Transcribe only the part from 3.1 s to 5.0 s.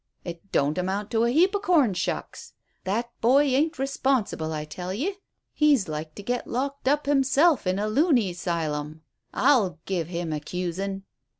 boy ain't responsible, I tell